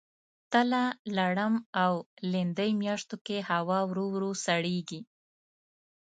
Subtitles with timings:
[0.51, 0.83] تله،
[1.17, 1.53] لړم
[1.83, 1.93] او
[2.31, 5.01] لیندۍ میاشتو کې هوا ورو ورو سړیږي.